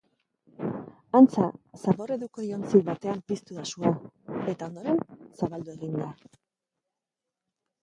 [1.19, 1.49] Antza,
[1.81, 3.93] zabor-edukiontzi batean piztu da sua
[4.55, 5.01] eta ondoren
[5.45, 6.11] zabaldu egin da.